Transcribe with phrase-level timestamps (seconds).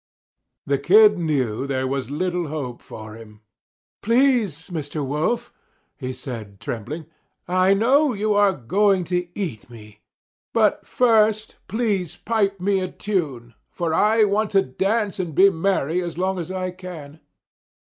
[0.65, 3.41] The Kid knew there was little hope for him.
[4.01, 5.05] "Please, Mr.
[5.05, 5.53] Wolf,"
[5.95, 7.05] he said trembling,
[7.47, 9.99] "I know you are going to eat me.
[10.55, 16.01] But first please pipe me a tune, for I want to dance and be merry
[16.01, 17.19] as long as I can."